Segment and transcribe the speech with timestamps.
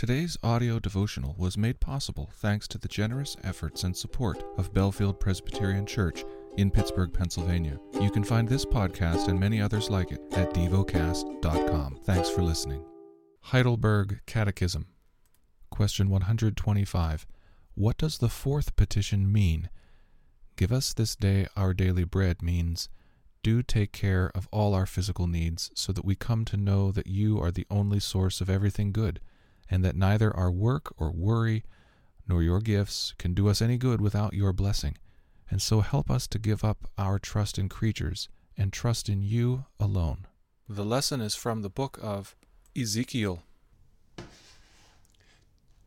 [0.00, 5.20] Today's audio devotional was made possible thanks to the generous efforts and support of Bellefield
[5.20, 6.24] Presbyterian Church
[6.56, 7.78] in Pittsburgh, Pennsylvania.
[8.00, 11.98] You can find this podcast and many others like it at devocast.com.
[12.04, 12.82] Thanks for listening.
[13.42, 14.86] Heidelberg Catechism.
[15.68, 17.26] Question 125.
[17.74, 19.68] What does the fourth petition mean?
[20.56, 22.88] Give us this day our daily bread means
[23.42, 27.06] do take care of all our physical needs so that we come to know that
[27.06, 29.20] you are the only source of everything good
[29.70, 31.64] and that neither our work or worry
[32.26, 34.96] nor your gifts can do us any good without your blessing.
[35.50, 39.64] And so help us to give up our trust in creatures and trust in you
[39.78, 40.26] alone.
[40.68, 42.36] The lesson is from the book of
[42.76, 43.42] Ezekiel.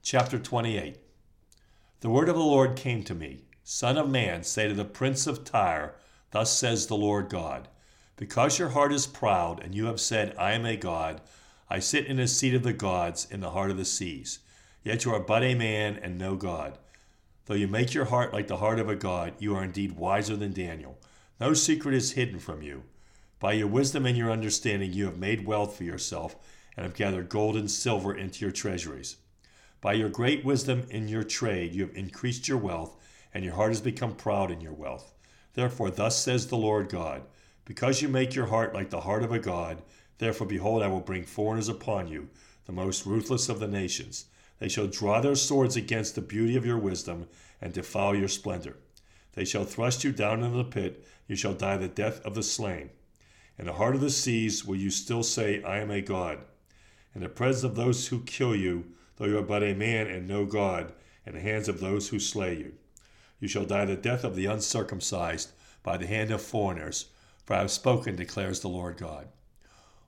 [0.02, 0.98] Chapter 28
[2.02, 5.26] The word of the Lord came to me Son of man, say to the prince
[5.26, 5.95] of Tyre,
[6.31, 7.70] Thus says the Lord God
[8.18, 11.21] Because your heart is proud, and you have said, I am a God,
[11.73, 14.38] I sit in a seat of the gods in the heart of the seas.
[14.84, 16.77] Yet you are but a man and no God.
[17.48, 20.35] Though you make your heart like the heart of a God, you are indeed wiser
[20.35, 20.99] than Daniel.
[21.40, 22.84] No secret is hidden from you.
[23.40, 26.35] By your wisdom and your understanding, you have made wealth for yourself
[26.77, 29.15] and have gathered gold and silver into your treasuries.
[29.82, 32.96] By your great wisdom in your trade, you have increased your wealth,
[33.34, 35.12] and your heart has become proud in your wealth.
[35.55, 37.24] Therefore, thus says the Lord God
[37.65, 39.82] Because you make your heart like the heart of a God,
[40.17, 42.29] Therefore, behold, I will bring foreigners upon you,
[42.65, 44.25] the most ruthless of the nations.
[44.59, 47.27] They shall draw their swords against the beauty of your wisdom
[47.59, 48.77] and defile your splendor.
[49.34, 52.43] They shall thrust you down into the pit, you shall die the death of the
[52.43, 52.91] slain.
[53.57, 56.39] In the heart of the seas will you still say, I am a God.
[57.15, 58.85] In the presence of those who kill you,
[59.17, 60.93] though you are but a man and no God,
[61.25, 62.73] in the hands of those who slay you.
[63.39, 65.51] You shall die the death of the uncircumcised
[65.84, 67.07] by the hand of foreigners,
[67.45, 69.28] for I have spoken, declares the Lord God.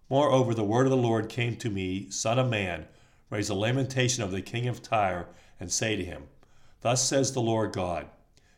[0.10, 2.86] Moreover, the word of the Lord came to me, Son of man,
[3.32, 5.28] raise a lamentation of the king of Tyre,
[5.60, 6.24] and say to him,
[6.82, 8.08] Thus says the Lord God,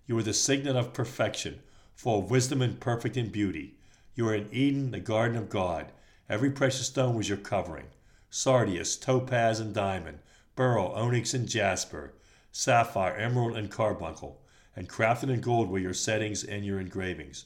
[0.05, 1.61] You are the signet of perfection,
[1.95, 3.75] full of wisdom and perfect in beauty.
[4.13, 5.93] You are in Eden, the garden of God.
[6.27, 7.85] Every precious stone was your covering
[8.29, 10.19] sardius, topaz, and diamond,
[10.57, 12.13] beryl, onyx, and jasper,
[12.51, 14.41] sapphire, emerald, and carbuncle,
[14.75, 17.45] and crafted in gold were your settings and your engravings.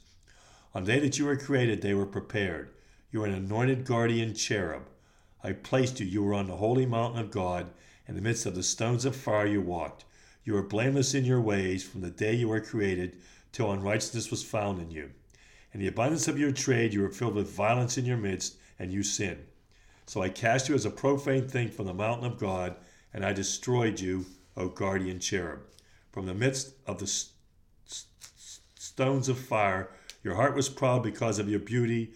[0.74, 2.72] On the day that you were created, they were prepared.
[3.12, 4.84] You are an anointed guardian cherub.
[5.44, 6.06] I placed you.
[6.06, 7.68] You were on the holy mountain of God.
[8.08, 10.06] In the midst of the stones of fire you walked.
[10.46, 13.18] You were blameless in your ways from the day you were created
[13.52, 15.12] till unrighteousness was found in you.
[15.74, 18.92] In the abundance of your trade you were filled with violence in your midst, and
[18.92, 19.46] you sinned.
[20.06, 22.76] So I cast you as a profane thing from the mountain of God,
[23.14, 25.60] and I destroyed you, O guardian cherub.
[26.12, 27.34] From the midst of the st-
[27.86, 29.90] st- stones of fire,
[30.24, 32.14] your heart was proud because of your beauty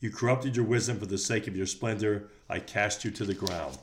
[0.00, 2.28] you corrupted your wisdom for the sake of your splendor.
[2.48, 3.78] I cast you to the ground.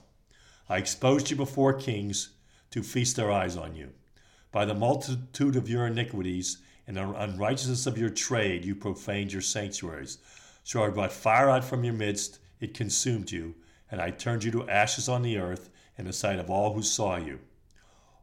[0.70, 2.30] I exposed you before kings
[2.72, 3.92] to feast their eyes on you.
[4.52, 9.42] By the multitude of your iniquities and the unrighteousness of your trade, you profaned your
[9.42, 10.20] sanctuaries.
[10.64, 13.56] So I brought fire out from your midst, it consumed you,
[13.92, 16.82] and I turned you to ashes on the earth in the sight of all who
[16.82, 17.40] saw you.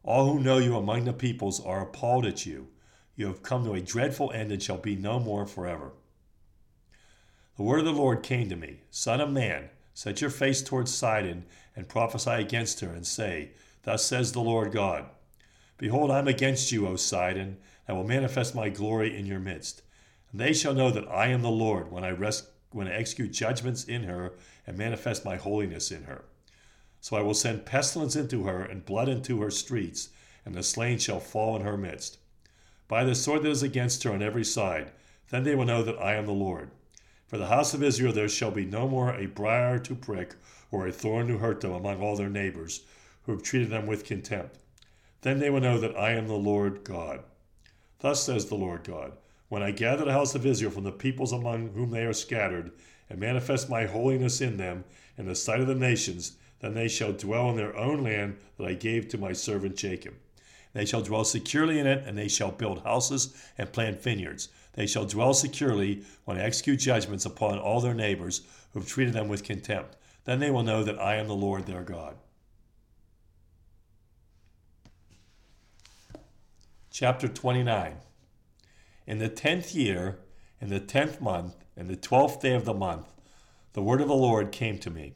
[0.03, 2.69] All who know you among the peoples are appalled at you.
[3.15, 5.93] You have come to a dreadful end and shall be no more forever.
[7.63, 10.93] The word of the Lord came to me Son of man, set your face towards
[10.93, 11.45] Sidon,
[11.77, 13.53] and prophesy against her, and say,
[13.85, 15.05] Thus says the Lord God
[15.79, 19.83] Behold, I am against you, O Sidon, and will manifest my glory in your midst.
[20.33, 23.31] And they shall know that I am the Lord when I, rest, when I execute
[23.31, 24.33] judgments in her
[24.67, 26.25] and manifest my holiness in her.
[27.01, 30.09] So I will send pestilence into her, and blood into her streets,
[30.45, 32.19] and the slain shall fall in her midst.
[32.89, 34.91] By the sword that is against her on every side,
[35.31, 36.73] then they will know that I am the Lord.
[37.33, 40.35] For the house of Israel there shall be no more a briar to prick
[40.71, 42.83] or a thorn to hurt them among all their neighbors
[43.23, 44.59] who have treated them with contempt.
[45.23, 47.23] Then they will know that I am the Lord God.
[48.01, 49.13] Thus says the Lord God
[49.49, 52.71] When I gather the house of Israel from the peoples among whom they are scattered,
[53.09, 54.85] and manifest my holiness in them
[55.17, 58.69] in the sight of the nations, then they shall dwell in their own land that
[58.69, 60.13] I gave to my servant Jacob.
[60.75, 64.51] They shall dwell securely in it, and they shall build houses and plant vineyards.
[64.75, 68.43] They shall dwell securely when I execute judgments upon all their neighbors
[68.73, 69.97] who have treated them with contempt.
[70.25, 72.17] Then they will know that I am the Lord their God.
[76.91, 77.97] Chapter 29
[79.07, 80.19] In the tenth year,
[80.61, 83.07] in the tenth month, in the twelfth day of the month,
[83.73, 85.15] the word of the Lord came to me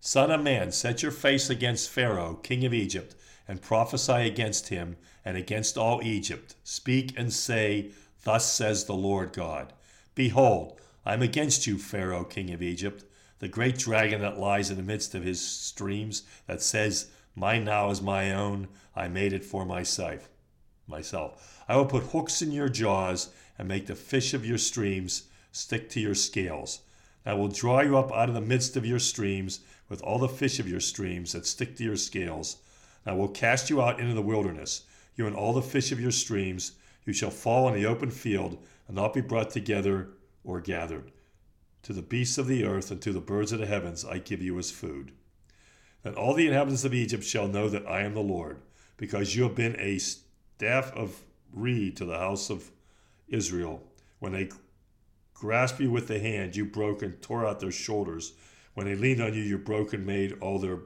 [0.00, 3.14] Son of man, set your face against Pharaoh, king of Egypt,
[3.48, 6.56] and prophesy against him and against all Egypt.
[6.64, 7.90] Speak and say,
[8.24, 9.72] Thus says the Lord God
[10.14, 13.04] Behold, I am against you, Pharaoh, king of Egypt,
[13.38, 17.90] the great dragon that lies in the midst of his streams, that says, My Nile
[17.90, 18.68] is my own.
[18.96, 20.30] I made it for myself.
[20.86, 21.62] Myself.
[21.68, 25.90] I will put hooks in your jaws and make the fish of your streams stick
[25.90, 26.80] to your scales.
[27.26, 30.28] I will draw you up out of the midst of your streams with all the
[30.28, 32.58] fish of your streams that stick to your scales.
[33.04, 34.82] I will cast you out into the wilderness,
[35.16, 36.72] you and all the fish of your streams.
[37.04, 40.08] You shall fall in the open field and not be brought together
[40.42, 41.12] or gathered.
[41.82, 44.40] To the beasts of the earth and to the birds of the heavens I give
[44.40, 45.12] you as food.
[46.02, 48.60] Then all the inhabitants of Egypt shall know that I am the Lord,
[48.96, 51.22] because you have been a staff of
[51.52, 52.70] reed to the house of
[53.28, 53.82] Israel.
[54.18, 54.50] When they
[55.34, 58.32] grasped you with the hand, you broke and tore out their shoulders.
[58.74, 60.80] When they leaned on you, you broke and made all their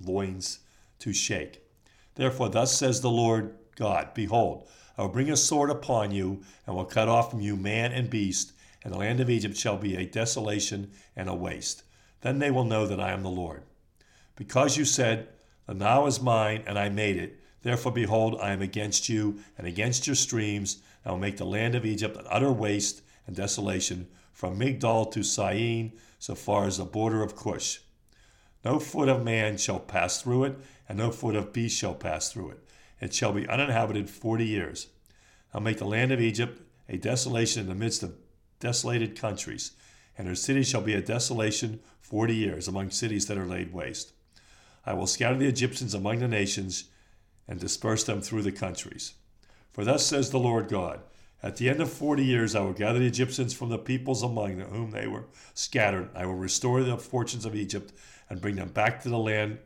[0.00, 0.60] loins
[1.00, 1.62] to shake.
[2.14, 4.68] Therefore, thus says the Lord God Behold,
[5.00, 8.10] I will bring a sword upon you, and will cut off from you man and
[8.10, 8.52] beast,
[8.84, 11.84] and the land of Egypt shall be a desolation and a waste.
[12.20, 13.62] Then they will know that I am the Lord.
[14.36, 15.28] Because you said,
[15.66, 19.66] The Nile is mine, and I made it, therefore, behold, I am against you, and
[19.66, 24.06] against your streams, and will make the land of Egypt an utter waste and desolation,
[24.34, 27.78] from Migdol to Syene, so far as the border of Cush.
[28.66, 30.58] No foot of man shall pass through it,
[30.90, 32.58] and no foot of beast shall pass through it.
[33.00, 34.88] It shall be uninhabited forty years.
[35.54, 38.14] I'll make the land of Egypt a desolation in the midst of
[38.60, 39.72] desolated countries,
[40.18, 44.12] and her cities shall be a desolation forty years among cities that are laid waste.
[44.84, 46.84] I will scatter the Egyptians among the nations
[47.48, 49.14] and disperse them through the countries.
[49.72, 51.00] For thus says the Lord God
[51.42, 54.60] At the end of forty years I will gather the Egyptians from the peoples among
[54.60, 55.24] whom they were
[55.54, 56.10] scattered.
[56.14, 57.92] I will restore the fortunes of Egypt
[58.28, 59.58] and bring them back to the land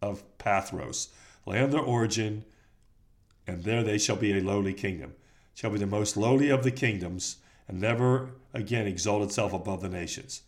[0.00, 1.08] of Pathros,
[1.46, 2.44] land of their origin,
[3.46, 5.14] and there they shall be a lowly kingdom,
[5.54, 9.88] shall be the most lowly of the kingdoms, and never again exalt itself above the
[9.88, 10.42] nations.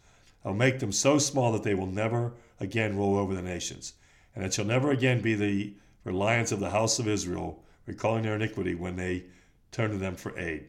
[0.44, 3.94] I'll make them so small that they will never again rule over the nations,
[4.34, 5.74] and it shall never again be the
[6.04, 9.24] reliance of the house of Israel, recalling their iniquity when they
[9.72, 10.68] turn to them for aid.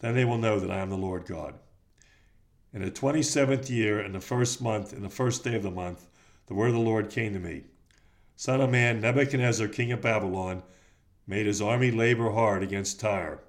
[0.00, 1.54] Then they will know that I am the Lord God.
[2.72, 5.70] In the twenty seventh year, in the first month, in the first day of the
[5.70, 6.06] month,
[6.46, 7.64] the word of the Lord came to me.
[8.38, 10.62] Son of man, Nebuchadnezzar, king of Babylon,
[11.26, 13.40] made his army labor hard against Tyre.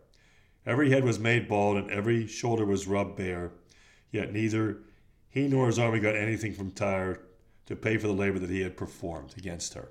[0.65, 3.51] Every head was made bald, and every shoulder was rubbed bare.
[4.11, 4.79] Yet neither
[5.29, 7.19] he nor his army got anything from Tyre
[7.67, 9.89] to pay for the labor that he had performed against her.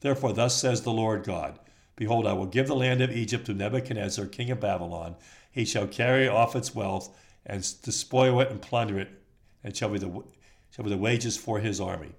[0.00, 1.60] Therefore, thus says the Lord God
[1.94, 5.14] Behold, I will give the land of Egypt to Nebuchadnezzar, king of Babylon.
[5.52, 9.22] He shall carry off its wealth and despoil it and plunder it,
[9.62, 10.24] and shall be the,
[10.72, 12.10] shall be the wages for his army.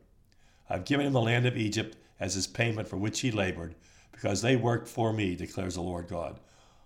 [0.70, 3.76] I have given him the land of Egypt as his payment for which he labored,
[4.12, 6.40] because they worked for me, declares the Lord God.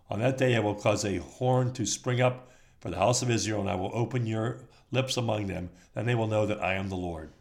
[0.10, 3.30] On that day I will cause a horn to spring up for the house of
[3.30, 4.62] Israel, and I will open your
[4.92, 5.70] lips among them.
[5.96, 7.32] and they will know that I am the Lord.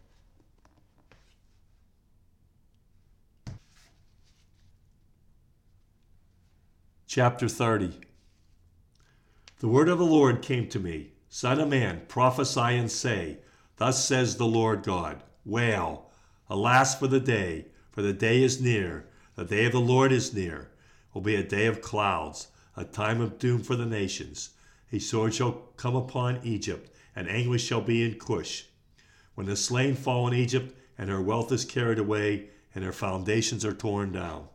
[7.07, 7.99] Chapter 30
[9.59, 13.39] The word of the Lord came to me Son of man, prophesy and say,
[13.77, 16.10] Thus says the Lord God Wail
[16.50, 19.06] Alas for the day, for the day is near.
[19.37, 20.69] The day of the Lord is near.
[21.14, 24.50] Will be a day of clouds, a time of doom for the nations.
[24.93, 28.64] A sword shall come upon Egypt, and anguish shall be in Cush.
[29.37, 33.65] When the slain fall in Egypt, and her wealth is carried away, and her foundations
[33.65, 34.48] are torn down.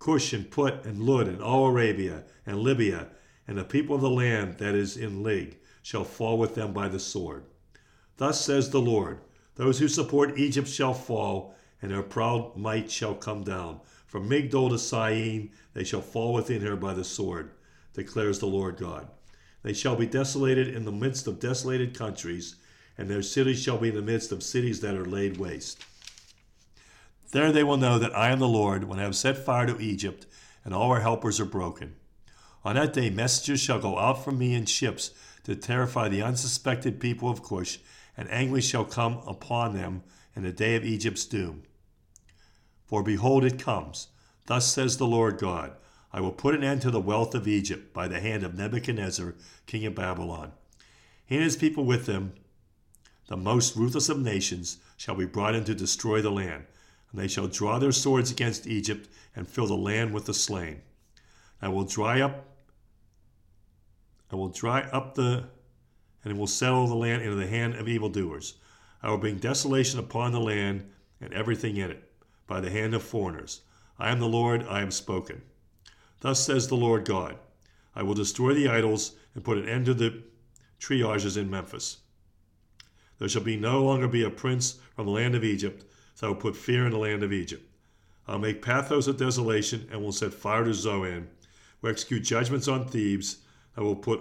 [0.00, 3.08] Cush and Put and Lud and all Arabia and Libya
[3.46, 6.88] and the people of the land that is in league shall fall with them by
[6.88, 7.44] the sword.
[8.16, 9.20] Thus says the Lord
[9.56, 13.80] those who support Egypt shall fall, and her proud might shall come down.
[14.06, 17.50] From Migdol to Syene they shall fall within her by the sword,
[17.92, 19.08] declares the Lord God.
[19.62, 22.56] They shall be desolated in the midst of desolated countries,
[22.96, 25.84] and their cities shall be in the midst of cities that are laid waste.
[27.32, 29.80] There they will know that I am the Lord when I have set fire to
[29.80, 30.26] Egypt,
[30.64, 31.96] and all her helpers are broken.
[32.64, 35.10] On that day, messengers shall go out from me in ships
[35.44, 37.78] to terrify the unsuspected people of Cush
[38.16, 40.02] and anguish shall come upon them
[40.34, 41.62] in the day of Egypt's doom.
[42.84, 44.08] For behold, it comes.
[44.46, 45.72] Thus says the Lord God
[46.12, 49.34] I will put an end to the wealth of Egypt by the hand of Nebuchadnezzar,
[49.66, 50.52] king of Babylon.
[51.26, 52.32] He and his people with him,
[53.28, 56.64] the most ruthless of nations, shall be brought in to destroy the land,
[57.10, 60.80] and they shall draw their swords against Egypt and fill the land with the slain.
[61.60, 62.46] I will dry up
[64.30, 65.48] I will dry up the
[66.22, 68.54] and it will settle the land into the hand of evildoers.
[69.02, 72.10] I will bring desolation upon the land and everything in it
[72.46, 73.62] by the hand of foreigners.
[73.98, 75.42] I am the Lord, I have spoken.
[76.20, 77.36] Thus says the Lord God
[77.94, 80.22] I will destroy the idols and put an end to the
[80.78, 81.98] triages in Memphis.
[83.18, 86.30] There shall be no longer be a prince from the land of Egypt, so I
[86.30, 87.66] will put fear in the land of Egypt.
[88.28, 91.28] I'll make Pathros a desolation, and will set fire to Zoan.
[91.80, 93.38] Will execute judgments on Thebes.
[93.76, 94.20] I will put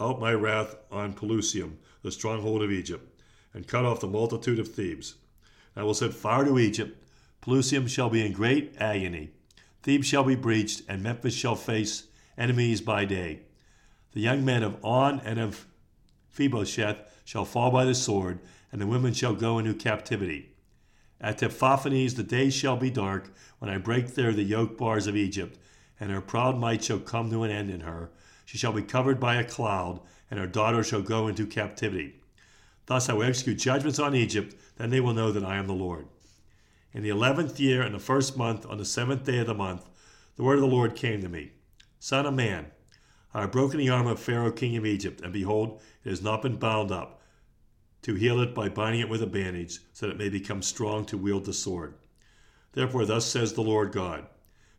[0.00, 3.20] out my wrath on Pelusium, the stronghold of Egypt,
[3.54, 5.14] and cut off the multitude of Thebes.
[5.74, 7.02] I will set fire to Egypt.
[7.40, 9.30] Pelusium shall be in great agony.
[9.82, 13.40] Thebes shall be breached, and Memphis shall face enemies by day.
[14.12, 15.66] The young men of On and of
[16.36, 18.40] Pi-beseth shall fall by the sword,
[18.72, 20.50] and the women shall go into captivity.
[21.20, 25.16] At Tehaphnehes the day shall be dark, when I break there the yoke bars of
[25.16, 25.58] Egypt,
[25.98, 28.10] and her proud might shall come to an end in her.
[28.46, 30.00] She shall be covered by a cloud,
[30.30, 32.14] and her daughter shall go into captivity.
[32.86, 35.74] Thus I will execute judgments on Egypt, then they will know that I am the
[35.74, 36.06] Lord.
[36.92, 39.90] In the eleventh year, in the first month, on the seventh day of the month,
[40.36, 41.50] the word of the Lord came to me
[41.98, 42.70] Son of man,
[43.34, 46.40] I have broken the arm of Pharaoh king of Egypt, and behold, it has not
[46.40, 47.20] been bound up,
[48.02, 51.04] to heal it by binding it with a bandage, so that it may become strong
[51.06, 51.94] to wield the sword.
[52.72, 54.26] Therefore, thus says the Lord God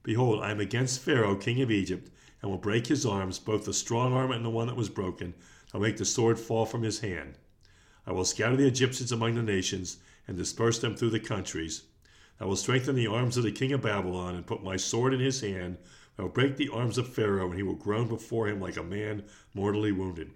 [0.03, 2.09] Behold, I am against Pharaoh king of Egypt,
[2.41, 5.33] and will break his arms, both the strong arm and the one that was broken.
[5.73, 7.37] I'll make the sword fall from his hand.
[8.05, 11.83] I will scatter the Egyptians among the nations, and disperse them through the countries.
[12.39, 15.19] I will strengthen the arms of the king of Babylon, and put my sword in
[15.19, 15.77] his hand.
[16.17, 18.83] I will break the arms of Pharaoh, and he will groan before him like a
[18.83, 20.31] man mortally wounded.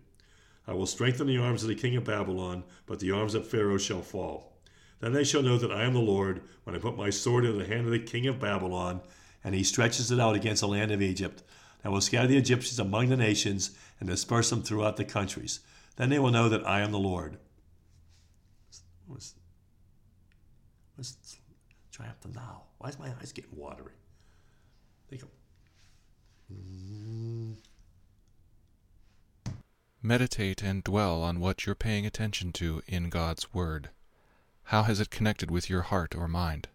[0.67, 3.77] I will strengthen the arms of the king of Babylon, but the arms of Pharaoh
[3.77, 4.53] shall fall.
[5.00, 7.58] Then they shall know that I am the Lord, when I put my sword into
[7.58, 9.01] the hand of the king of Babylon,
[9.43, 11.41] and he stretches it out against the land of Egypt.
[11.83, 15.59] I will scatter the Egyptians among the nations, and disperse them throughout the countries.
[15.95, 17.38] Then they will know that I am the Lord.
[19.07, 19.35] What's,
[20.95, 21.38] what's
[21.91, 22.63] triumph now?
[22.77, 23.93] Why is my eyes getting watery?
[25.09, 25.29] Think of.
[30.01, 33.89] Meditate and dwell on what you're paying attention to in God's Word.
[34.63, 36.69] How has it connected with your heart or mind?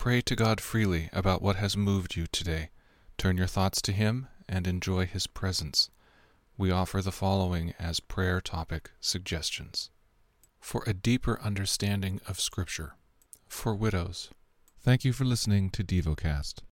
[0.00, 2.70] Pray to God freely about what has moved you today.
[3.18, 5.90] Turn your thoughts to Him and enjoy His presence.
[6.56, 9.90] We offer the following as prayer topic suggestions
[10.58, 12.94] for a deeper understanding of Scripture,
[13.46, 14.30] for widows.
[14.80, 16.60] Thank you for listening to DevoCast.